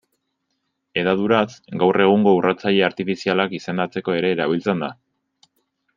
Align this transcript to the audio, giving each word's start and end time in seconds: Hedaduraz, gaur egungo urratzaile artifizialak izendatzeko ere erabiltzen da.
Hedaduraz, 1.01 1.49
gaur 1.83 2.01
egungo 2.07 2.33
urratzaile 2.39 2.81
artifizialak 2.89 3.55
izendatzeko 3.59 4.19
ere 4.23 4.33
erabiltzen 4.37 4.83
da. 4.87 4.91